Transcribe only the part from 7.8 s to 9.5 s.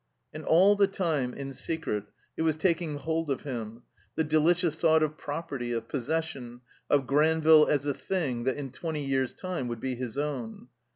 a thing that in twenty years*